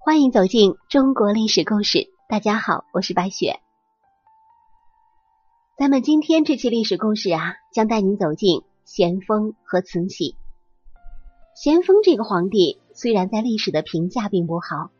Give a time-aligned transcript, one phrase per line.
[0.00, 2.08] 欢迎走进中国历史故事。
[2.28, 3.58] 大家好，我是白雪。
[5.76, 10.36] 咱们今天这期历史故事啊，将带您走进咸丰和慈禧。
[11.54, 14.90] 咸丰这个皇帝虽然在历史的评价并不好，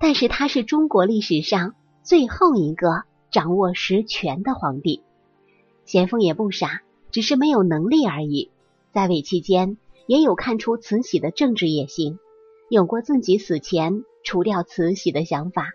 [0.00, 3.02] 但是他是中国历史上最后一个
[3.32, 5.02] 掌握实权的皇帝。
[5.84, 6.80] 咸丰也不傻，
[7.10, 8.50] 只是没有能力而已。
[8.92, 9.76] 在位期间，
[10.06, 12.18] 也有看出慈禧的政治野心，
[12.72, 14.02] 有过自己死前。
[14.24, 15.72] 除掉慈禧的想法，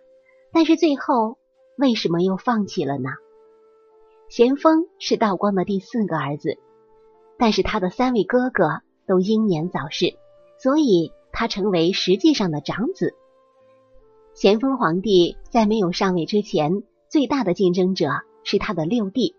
[0.51, 1.37] 但是最后
[1.77, 3.09] 为什么又放弃了呢？
[4.29, 6.57] 咸丰是道光的第四个儿子，
[7.37, 10.15] 但是他的三位哥哥都英年早逝，
[10.57, 13.13] 所以他成为实际上的长子。
[14.33, 18.09] 咸丰皇帝在没有上位之前，最大的竞争者
[18.43, 19.35] 是他的六弟，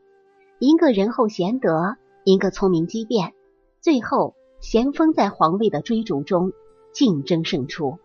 [0.61, 3.33] 一个仁厚贤德，一个聪明机变。
[3.81, 6.53] 最后，咸丰在皇位的追逐中
[6.93, 7.99] 竞争胜出。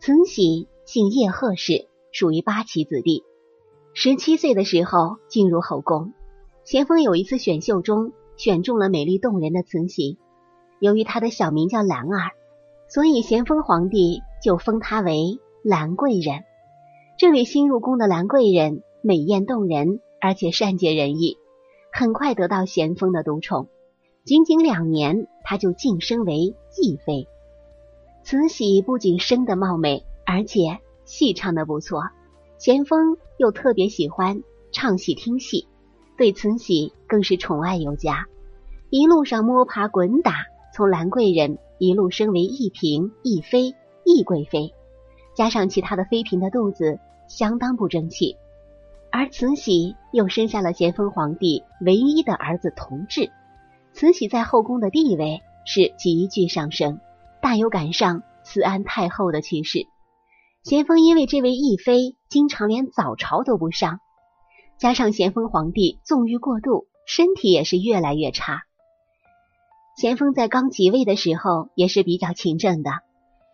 [0.00, 3.24] 慈禧姓叶赫氏，属于八旗子弟。
[3.94, 6.12] 十七岁的时候进入后宫。
[6.64, 10.18] 咸丰有一次选秀中选中了美丽动人的慈禧，
[10.78, 12.30] 由于她的小名叫兰儿，
[12.88, 16.44] 所以咸丰皇帝就封她为兰贵人。
[17.18, 21.36] 这位新入宫的兰贵人美艳动人，而且善解人意，
[21.92, 23.68] 很快得到咸丰的独宠。
[24.24, 27.28] 仅仅两年，她就晋升为懿妃。
[28.24, 32.02] 慈禧不仅生得貌美，而且戏唱的不错。
[32.58, 35.66] 咸丰又特别喜欢唱戏听戏，
[36.16, 38.26] 对慈禧更是宠爱有加。
[38.90, 40.34] 一路上摸爬滚打，
[40.72, 44.72] 从兰贵人一路升为一嫔、一妃、一贵妃，
[45.34, 48.36] 加上其他的妃嫔的肚子相当不争气。
[49.10, 53.30] 而慈禧又生下了咸丰皇帝唯一的儿子同治，
[53.92, 57.00] 慈禧在后宫的地位是急剧上升。
[57.42, 59.88] 大有赶上慈安太后的趋势。
[60.62, 63.98] 咸丰因为这位懿妃经常连早朝都不上，
[64.78, 68.62] 加上咸丰皇帝纵欲过度，身体也是越来越差。
[69.96, 72.92] 咸丰在刚即位的时候也是比较勤政的，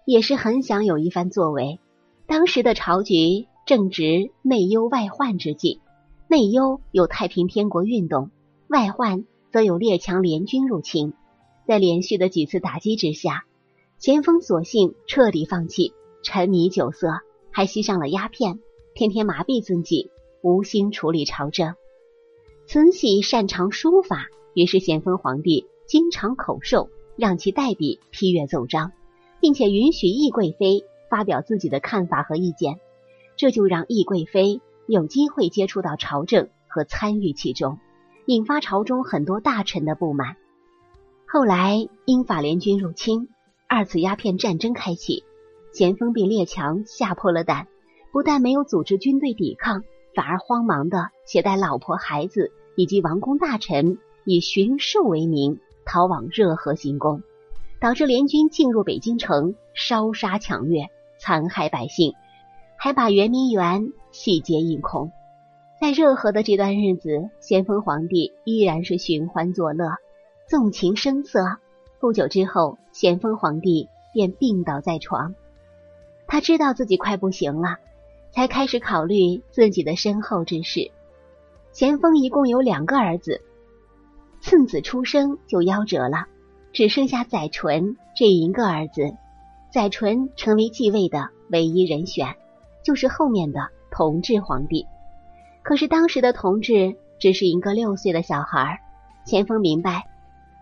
[0.05, 1.81] 也是很想有一番作为。
[2.27, 5.81] 当时的朝局正值内忧外患之际，
[6.29, 8.31] 内忧有太平天国运动，
[8.69, 11.15] 外患则有列强联军入侵。
[11.67, 13.45] 在连续的几次打击之下。
[13.99, 15.93] 咸丰索性彻底放弃，
[16.23, 17.09] 沉迷酒色，
[17.51, 18.61] 还吸上了鸦片，
[18.95, 21.75] 天天麻痹自己，无心处理朝政。
[22.69, 28.93] 慈禧擅长书法，于是咸丰皇帝经常口授，让其代笔批阅奏章，
[29.41, 32.79] 并且允许懿贵妃发表自己的看法和意见，
[33.37, 37.81] 这就让懿贵妃有机会接触到朝政和参与其中，
[38.27, 40.37] 引发朝中很多大臣的不满。
[41.27, 43.29] 后来英法联军入侵。
[43.71, 45.25] 二次鸦片战争开启，
[45.73, 47.69] 咸丰被列强吓破了胆，
[48.13, 49.85] 不但没有组织军队抵抗，
[50.15, 57.23] 反而慌忙的携带老婆孩子以及王公大臣，以巡狩为名逃往热河行宫，
[57.79, 62.15] 导致联军进入北京城，烧杀抢掠，残害百姓，
[62.79, 65.13] 还把圆明园洗劫一空。
[65.79, 69.91] 在热河的这段日子，咸丰皇帝依然是寻欢作乐，
[70.49, 71.59] 纵情声色。
[72.01, 75.35] 不久之后，咸丰皇帝便病倒在床。
[76.27, 77.79] 他知道自己快不行了，
[78.31, 80.91] 才开始考虑自己的身后之事。
[81.73, 83.43] 咸丰一共有两个儿子，
[84.41, 86.27] 次子出生就夭折了，
[86.73, 89.17] 只剩下载淳这一个儿子。
[89.73, 92.37] 载淳成为继位的唯一人选，
[92.83, 94.87] 就是后面的同治皇帝。
[95.63, 98.81] 可是当时的同治只是一个六岁的小孩，
[99.27, 100.08] 咸丰明白。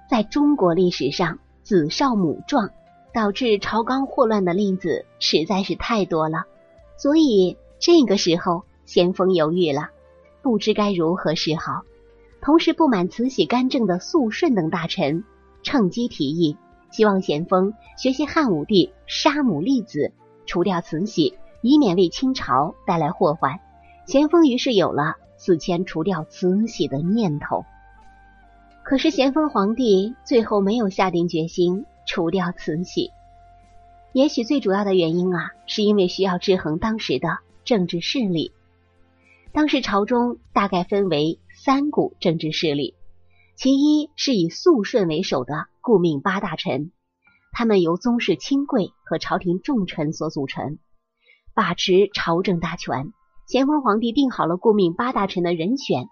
[0.09, 2.71] 在中国历史上，子少母壮
[3.13, 6.45] 导致朝纲祸乱的例子实在是太多了，
[6.97, 9.91] 所以这个时候咸丰犹豫了，
[10.43, 11.83] 不知该如何是好。
[12.41, 15.25] 同时，不满慈禧干政的肃顺等大臣
[15.65, 16.57] 趁机提议，
[16.93, 20.13] 希望咸丰学习汉武帝杀母立子，
[20.47, 23.59] 除掉慈禧，以免为清朝带来祸患。
[24.07, 27.65] 咸丰于是有了死前除掉慈禧的念头。
[28.89, 33.11] 可是咸丰皇帝最后没有下定决心除掉慈禧，
[34.13, 38.53] 也许最主要的原因啊，是因为需要制衡当时的政治势力。
[39.53, 42.95] 当时朝中大概分为三股政治势力，
[43.57, 46.93] 其一是以肃顺为首的顾命八大臣，
[47.51, 50.79] 他们由宗室亲贵和朝廷重臣所组成，
[51.57, 53.13] 把持朝政大权。
[53.49, 56.07] 咸丰皇帝定好了顾命八大臣的人选，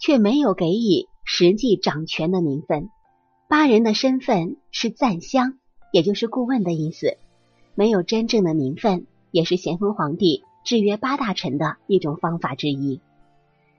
[0.00, 1.06] 却没有给予。
[1.30, 2.88] 实际掌权的名分，
[3.50, 5.58] 八人的身份是赞襄，
[5.92, 7.18] 也就是顾问的意思，
[7.74, 13.02] 没有真正的名分，也是咸丰皇帝制约八大臣的一种方法之一。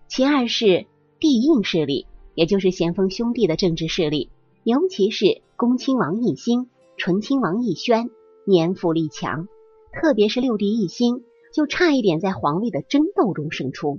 [0.08, 0.86] 其二是
[1.20, 2.06] 帝印势力，
[2.36, 4.30] 也就是咸丰兄弟的政治势力，
[4.64, 8.12] 尤其是恭亲王奕欣、醇亲王奕轩，
[8.46, 9.48] 年富力强。
[9.92, 13.98] 特别是六弟奕欣，就差一点在皇位的争斗中胜出，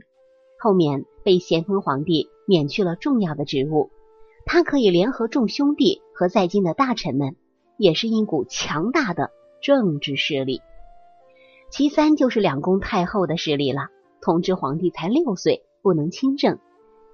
[0.61, 3.91] 后面被咸丰皇帝免去了重要的职务。
[4.45, 7.37] 他可以联合众兄弟和在京的大臣们，
[7.77, 9.31] 也是一股强大的
[9.63, 10.61] 政治势力。
[11.71, 13.87] 其三就是两宫太后的势力了。
[14.21, 16.59] 同治皇帝才六岁，不能亲政，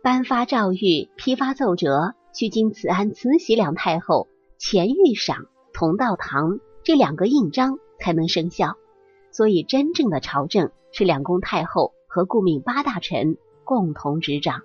[0.03, 5.45] 颁发诏谕、批发奏折，需经慈安、慈禧两太后钱御赏、
[5.75, 8.77] 同道堂这两个印章才能生效。
[9.31, 14.63] 所以，真正的朝政是两宫太后和顾命八大臣共同执掌。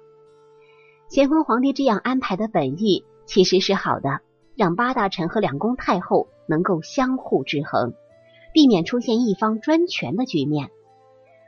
[1.11, 4.21] 咸丰皇帝这样安排的本意其实是好的，
[4.55, 7.93] 让八大臣和两宫太后能够相互制衡，
[8.53, 10.69] 避免出现一方专权的局面。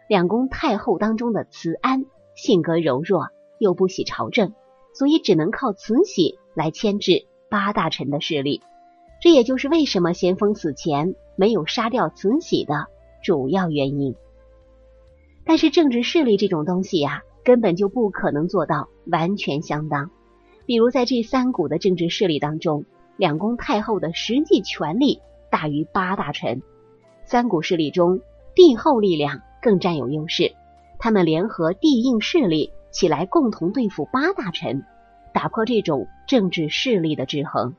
[0.10, 2.04] 两宫太后当中的慈安
[2.36, 4.54] 性格柔弱，又不喜朝政，
[4.94, 8.62] 所以只能靠慈禧来牵制八大臣的势力。
[9.22, 12.88] 这也就是为什么咸丰死前没有杀掉慈禧的
[13.24, 14.14] 主要原因。
[15.46, 17.24] 但是政治势力这种东西呀。
[17.44, 20.10] 根本就不可能做到完全相当。
[20.66, 22.86] 比如在这三股的政治势力当中，
[23.18, 25.20] 两宫太后的实际权力
[25.52, 26.62] 大于八大臣；
[27.26, 28.22] 三股势力中，
[28.56, 30.54] 帝后力量更占有优势。
[31.00, 34.86] 他们联合帝印势力起来，共同对付八大臣，
[35.34, 37.76] 打破这种政治势力的制衡。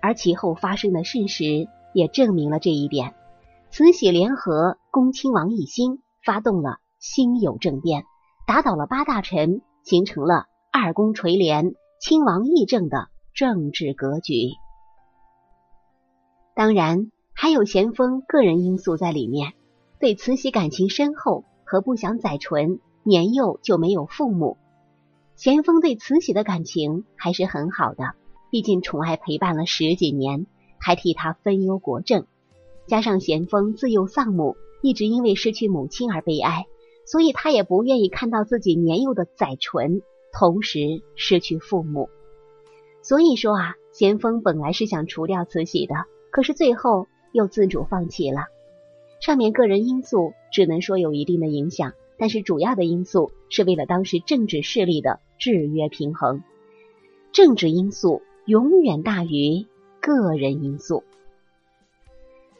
[0.00, 3.14] 而其后发生的事实也证明了这一点。
[3.70, 8.04] 慈禧联合恭亲王奕欣，发动了辛酉政变。
[8.46, 14.34] 打倒了八大臣，形成了二宫垂帘、亲王议政的政治格局。
[16.54, 19.54] 当然，还有咸丰个人因素在里面。
[19.98, 24.58] 对慈禧感情深厚和不想载淳年幼就没有父母，
[25.34, 28.14] 咸丰对慈禧的感情还是很好的。
[28.50, 30.46] 毕竟宠爱陪伴了十几年，
[30.78, 32.26] 还替他分忧国政。
[32.86, 36.66] 加上咸丰自幼丧母，一直因为失去母亲而悲哀。
[37.06, 42.10] 所以他也不愿意看到自己年幼的载淳同时失去父母。
[43.00, 45.94] 所以说啊，咸丰本来是想除掉慈禧的，
[46.30, 48.46] 可是最后又自主放弃了。
[49.20, 56.42] 上面个人因素只能说有一定的影响，但是主要的因素是为了当时政治势力的制约平衡。
[57.32, 59.66] 政治因素永远大于
[60.00, 61.04] 个人因素。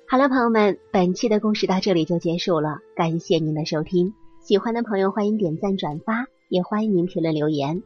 [0.09, 4.15] 好了，朋友们，本期的故事到这里就结束了，感谢您的收听。
[4.47, 7.83] 喜欢的朋友欢迎点赞转发，也欢迎您评论留言。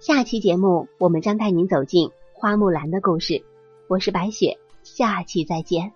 [0.00, 3.44] 下期节目我们将带您走进花木兰的故事。
[3.86, 5.92] 我是白雪，下期再见。